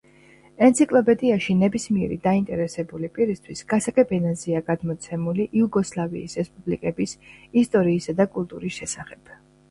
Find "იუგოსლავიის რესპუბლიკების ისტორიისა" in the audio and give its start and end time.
5.59-8.17